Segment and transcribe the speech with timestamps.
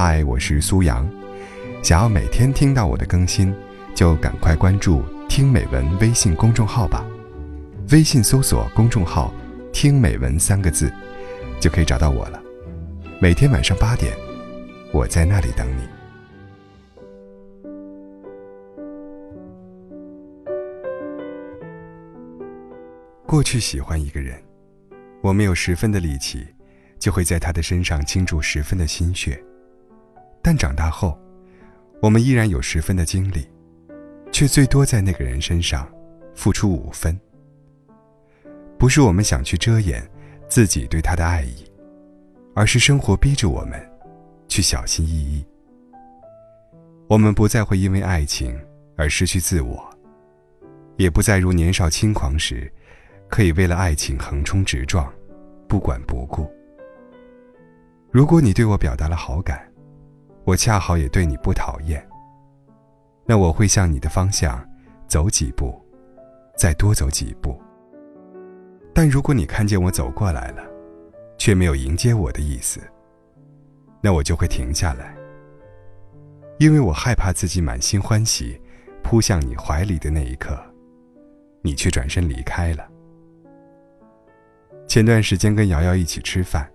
[0.00, 1.04] 嗨，我是苏阳。
[1.82, 3.52] 想要每天听到我的更新，
[3.96, 7.04] 就赶快关注“听美文”微信公众号吧。
[7.90, 9.34] 微信搜索公众号
[9.74, 10.88] “听美文”三个字，
[11.58, 12.40] 就可以找到我了。
[13.20, 14.16] 每天晚上八点，
[14.92, 15.82] 我在那里等你。
[23.26, 24.40] 过去喜欢一个人，
[25.22, 26.46] 我们有十分的力气，
[27.00, 29.42] 就会在他的身上倾注十分的心血。
[30.48, 31.20] 但长大后，
[32.00, 33.46] 我们依然有十分的精力，
[34.32, 35.86] 却最多在那个人身上
[36.34, 37.14] 付出五分。
[38.78, 40.02] 不是我们想去遮掩
[40.48, 41.70] 自己对他的爱意，
[42.54, 43.78] 而是生活逼着我们
[44.48, 45.44] 去小心翼翼。
[47.08, 48.58] 我们不再会因为爱情
[48.96, 49.86] 而失去自我，
[50.96, 52.72] 也不再如年少轻狂时，
[53.28, 55.12] 可以为了爱情横冲直撞，
[55.68, 56.50] 不管不顾。
[58.10, 59.67] 如果你对我表达了好感，
[60.48, 62.02] 我恰好也对你不讨厌，
[63.26, 64.66] 那我会向你的方向
[65.06, 65.78] 走几步，
[66.56, 67.60] 再多走几步。
[68.94, 70.64] 但如果你看见我走过来了，
[71.36, 72.80] 却没有迎接我的意思，
[74.00, 75.14] 那我就会停下来，
[76.56, 78.58] 因为我害怕自己满心欢喜
[79.02, 80.58] 扑向你怀里的那一刻，
[81.60, 82.88] 你却转身离开了。
[84.86, 86.66] 前段时间跟瑶瑶一起吃饭，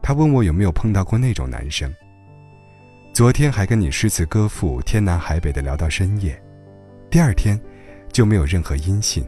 [0.00, 1.92] 她问我有没有碰到过那种男生。
[3.16, 6.38] 昨天还跟你诗词歌赋、天南海北的聊到深夜，
[7.08, 7.58] 第二天
[8.12, 9.26] 就没有任何音信，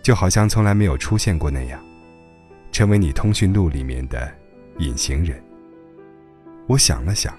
[0.00, 1.84] 就好像从来没有出现过那样，
[2.70, 4.32] 成为你通讯录里面的
[4.78, 5.42] 隐形人。
[6.68, 7.36] 我想了想，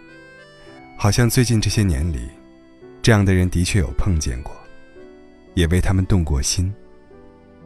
[0.97, 2.29] 好像最近这些年里，
[3.01, 4.53] 这样的人的确有碰见过，
[5.53, 6.69] 也为他们动过心，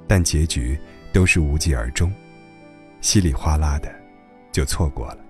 [0.07, 0.77] 但结局
[1.11, 2.13] 都是无疾而终，
[3.01, 3.91] 稀里哗啦的
[4.51, 5.25] 就错过了。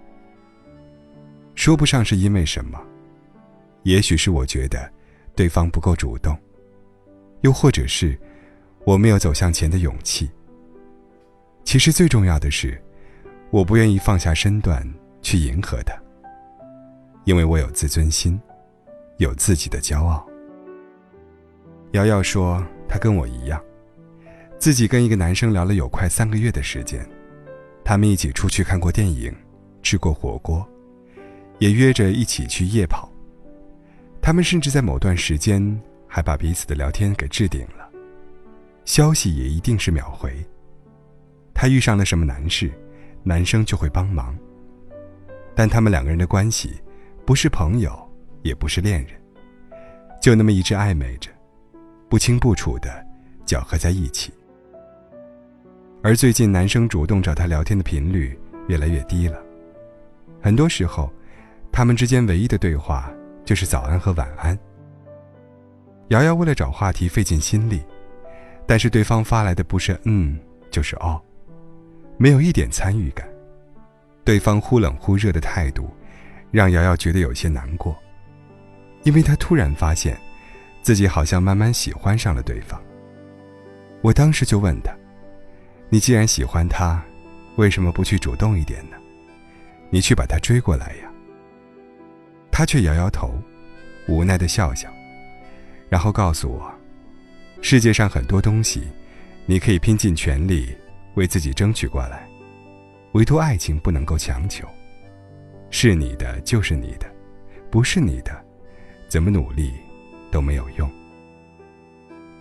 [1.60, 2.82] 说不上是因为什么，
[3.84, 4.90] 也许是我觉得
[5.36, 6.34] 对方不够主动，
[7.42, 8.18] 又或者是
[8.86, 10.32] 我没有走向前的勇气。
[11.66, 12.82] 其实最重要的是，
[13.50, 14.90] 我不愿意放下身段
[15.22, 15.94] 去迎合他，
[17.26, 18.40] 因为我有自尊心，
[19.18, 20.26] 有自己的骄傲。
[21.92, 23.62] 瑶瑶说，她跟我一样，
[24.58, 27.06] 自己跟一个男生聊了有快三个月的时间，
[27.84, 29.36] 他们一起出去看过电影，
[29.84, 30.66] 吃过火锅。
[31.60, 33.12] 也约着一起去夜跑，
[34.22, 35.62] 他们甚至在某段时间
[36.08, 37.90] 还把彼此的聊天给置顶了，
[38.86, 40.34] 消息也一定是秒回。
[41.54, 42.72] 他遇上了什么难事，
[43.24, 44.34] 男生就会帮忙。
[45.54, 46.82] 但他们两个人的关系，
[47.26, 47.94] 不是朋友，
[48.42, 49.22] 也不是恋人，
[50.22, 51.30] 就那么一直暧昧着，
[52.08, 53.06] 不清不楚的
[53.46, 54.32] 搅合在一起。
[56.02, 58.40] 而最近，男生主动找她聊天的频率
[58.70, 59.44] 越来越低了，
[60.42, 61.12] 很多时候。
[61.72, 63.12] 他们之间唯一的对话
[63.46, 64.58] 就是早安和晚安。
[66.10, 67.82] 瑶瑶为了找话题费尽心力，
[68.66, 70.40] 但是对方发来的不是嗯
[70.72, 71.22] 就是哦，
[72.18, 73.28] 没有一点参与感。
[74.24, 75.90] 对方忽冷忽热的态度，
[76.52, 77.96] 让瑶瑶觉得有些难过，
[79.04, 80.20] 因为她突然发现，
[80.82, 82.80] 自己好像慢慢喜欢上了对方。
[84.02, 84.96] 我当时就问她
[85.90, 87.04] ：“你既然喜欢他，
[87.56, 88.98] 为什么不去主动一点呢？
[89.90, 91.09] 你去把他追过来呀？”
[92.60, 93.42] 他却摇摇头，
[94.10, 94.90] 无奈的笑笑，
[95.88, 96.70] 然后告诉我
[97.64, 98.84] ：“世界上很多东西，
[99.46, 100.76] 你可以拼尽全力
[101.14, 102.28] 为自己争取过来，
[103.14, 104.68] 唯独爱情不能够强求。
[105.70, 107.10] 是你的就是你的，
[107.72, 108.44] 不是你的，
[109.08, 109.72] 怎么努力
[110.30, 110.92] 都没有用。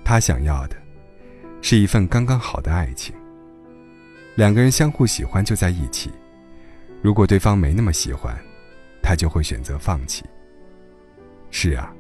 [0.04, 0.76] 他想要的，
[1.62, 3.14] 是一份刚刚好的爱情。
[4.34, 6.10] 两个人相互喜欢就在一起，
[7.02, 8.36] 如果对方没那么喜欢。”
[9.08, 10.22] 他就会选择放弃。
[11.50, 11.90] 是啊，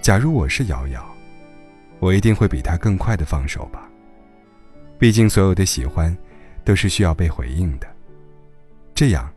[0.00, 1.04] 假如我是瑶瑶，
[1.98, 3.90] 我一定会比他更快的放手吧。
[4.96, 6.16] 毕竟所有的喜欢，
[6.64, 7.88] 都是需要被回应的。
[8.94, 9.28] 这样，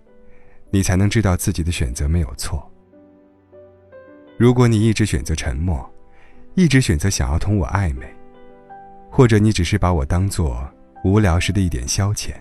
[0.70, 2.72] 你才能知道自己的选择没有错。
[4.38, 5.84] 如果你一直选择沉默，
[6.54, 8.06] 一直选择想要同我暧昧，
[9.10, 10.64] 或者你只是把我当做
[11.04, 12.36] 无聊时的一点消遣，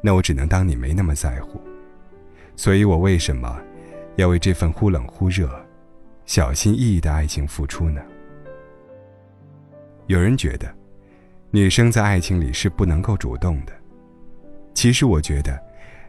[0.00, 1.60] 那我只能当你没那么在乎。
[2.56, 3.60] 所以我为什么
[4.16, 5.50] 要为这份忽冷忽热、
[6.24, 8.00] 小心翼翼的爱情付出呢？
[10.06, 10.72] 有人觉得，
[11.50, 13.72] 女生在爱情里是不能够主动的。
[14.74, 15.58] 其实我觉得，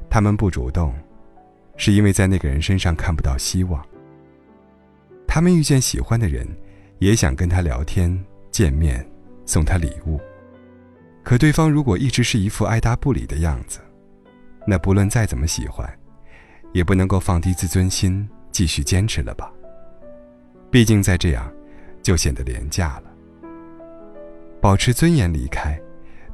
[0.10, 0.94] 她们不主动，
[1.78, 3.84] 是因为在那个人身上看不到希望。
[5.28, 6.48] 她们遇见喜欢的人，
[7.00, 9.06] 也想跟他聊天、见面、
[9.46, 10.20] 送他礼物。
[11.24, 13.80] 可对方如果一直是一副爱答不理的样子，
[14.68, 15.90] 那不论再怎么喜欢。
[16.76, 19.50] 也不能够放低自尊心继续坚持了吧？
[20.70, 21.50] 毕竟再这样，
[22.04, 23.04] 就显得廉价了。
[24.60, 25.80] 保持尊严离开，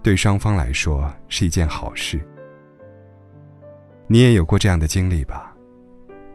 [0.01, 2.19] 对双方来说是一件好事。
[4.07, 5.55] 你也有过这样的经历吧？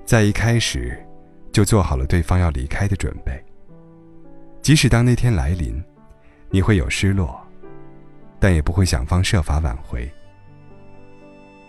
[0.05, 0.97] 在一开始，
[1.51, 3.45] 就做好了对方要离开的准备。
[4.63, 5.83] 即使当那天来临，
[6.49, 7.45] 你会有失落，
[8.39, 10.09] 但也不会想方设法挽回。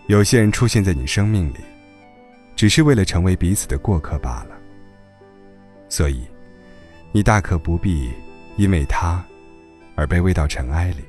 [0.06, 1.58] 有些人出现在你生命里。
[2.58, 4.58] 只是为了成为彼此的过客罢了。
[5.88, 6.26] 所以，
[7.12, 8.12] 你大可不必
[8.56, 9.24] 因为他
[9.94, 11.04] 而被喂到尘埃里，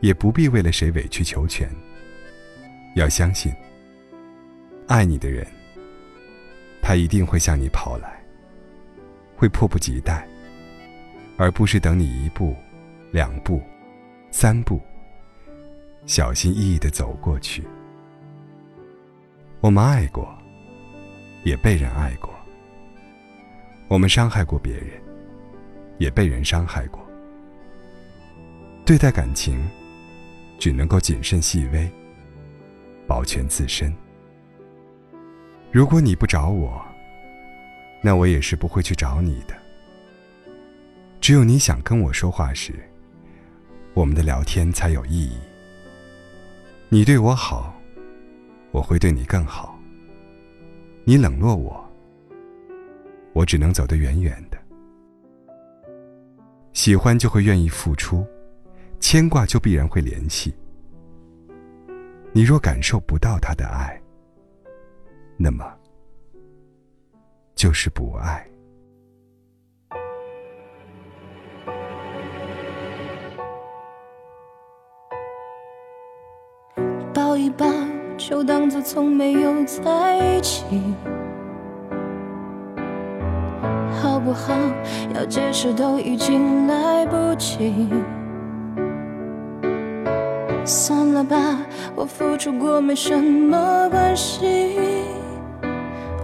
[0.00, 1.68] 也不必为了谁委曲求全。
[2.94, 3.52] 要相信，
[4.88, 5.46] 爱你的人，
[6.80, 8.18] 他一定会向你跑来，
[9.36, 10.26] 会迫不及待，
[11.36, 12.56] 而不是等你一步、
[13.10, 13.60] 两步、
[14.30, 14.80] 三步，
[16.06, 17.62] 小心翼翼的走过去。
[19.64, 20.28] 我们爱过，
[21.42, 22.28] 也被人爱过。
[23.88, 25.02] 我们伤害过别人，
[25.96, 27.02] 也被人伤害过。
[28.84, 29.66] 对待感情，
[30.58, 31.90] 只能够谨慎细微，
[33.06, 33.90] 保全自身。
[35.72, 36.84] 如果你不找我，
[38.02, 39.56] 那我也是不会去找你的。
[41.22, 42.74] 只有你想跟我说话时，
[43.94, 45.38] 我们的聊天才有意义。
[46.90, 47.73] 你对我好。
[48.74, 49.78] 我会对你更好。
[51.04, 51.88] 你冷落我，
[53.32, 54.58] 我只能走得远远的。
[56.72, 58.26] 喜欢就会愿意付出，
[58.98, 60.52] 牵挂就必然会联系。
[62.32, 63.96] 你若感受不到他的爱，
[65.36, 65.72] 那么
[67.54, 68.44] 就是不爱。
[77.14, 77.93] 抱一抱。
[78.26, 80.64] 就当作从没有在一起，
[84.00, 84.54] 好不好？
[85.14, 87.86] 要解释都已经来不及。
[90.64, 91.36] 算了吧，
[91.94, 94.70] 我付出过没什么关系。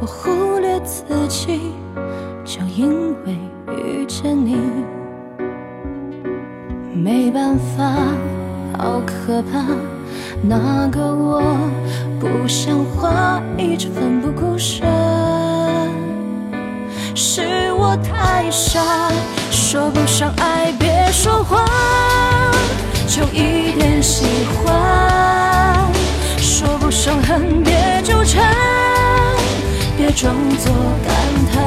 [0.01, 1.75] 我忽略自己，
[2.47, 3.37] 就因为
[3.77, 4.57] 遇见你，
[6.95, 7.93] 没办法，
[8.79, 9.67] 好可怕。
[10.43, 11.43] 那个我
[12.19, 14.81] 不像话，一直奋不顾身，
[17.15, 18.81] 是我太傻，
[19.51, 21.65] 说不上爱别说谎，
[23.07, 24.25] 就一点喜
[24.65, 25.87] 欢，
[26.39, 28.43] 说不上恨别纠缠，
[29.97, 30.73] 别装作
[31.07, 31.15] 感
[31.53, 31.63] 叹，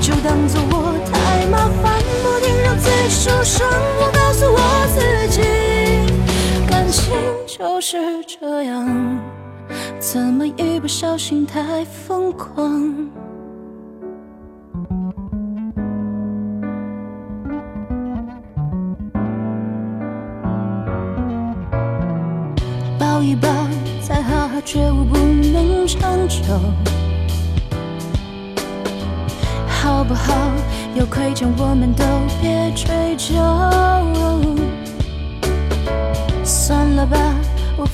[0.00, 0.94] 就当作我
[7.84, 7.98] 是
[8.28, 8.86] 这样，
[9.98, 13.10] 怎么一不小心太疯狂？
[23.00, 23.48] 抱一抱，
[24.00, 26.44] 再好好觉悟，不能长久，
[29.66, 30.32] 好不好？
[30.94, 32.04] 有亏欠，我们都
[32.40, 33.34] 别追究。
[36.44, 37.16] 算了吧，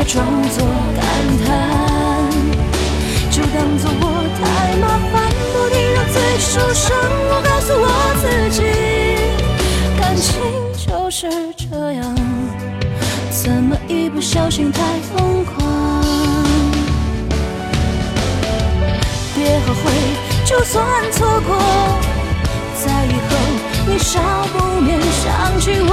[0.00, 0.66] 别装作
[0.96, 1.04] 感
[1.44, 1.50] 叹，
[3.30, 4.02] 就当作我
[4.40, 6.96] 太麻烦，不停让自己受伤。
[7.28, 7.84] 我告诉我
[8.22, 8.62] 自己，
[10.00, 10.40] 感情
[10.74, 12.16] 就是这样，
[13.30, 14.80] 怎么一不小心太
[15.14, 15.60] 疯狂？
[19.34, 19.92] 别后悔，
[20.46, 21.58] 就算错过。
[22.82, 23.36] 在以后，
[23.86, 24.18] 你少
[24.54, 25.92] 不免想起我，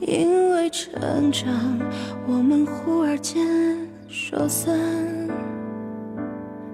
[0.00, 1.52] 因为成长，
[2.26, 3.46] 我们忽而间
[4.08, 4.78] 说散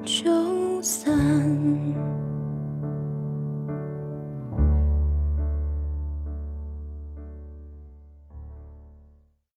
[0.05, 1.11] 就散。